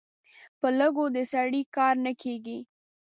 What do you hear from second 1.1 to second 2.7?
د سړي کار نه کېږي.